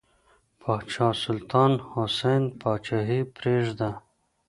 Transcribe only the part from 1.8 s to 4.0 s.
حسین پاچاهي پرېږده.